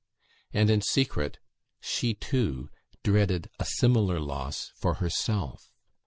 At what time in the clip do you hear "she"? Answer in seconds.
1.79-2.15